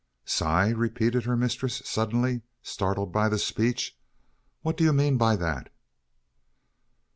"Sigh!" 0.25 0.69
repeated 0.69 1.25
her 1.25 1.37
mistress, 1.37 1.79
suddenly 1.85 2.41
startled 2.63 3.11
by 3.11 3.29
the 3.29 3.37
speech. 3.37 3.95
"What 4.63 4.75
do 4.75 4.83
you 4.83 4.93
mean 4.93 5.15
by 5.17 5.35
that?" 5.35 5.71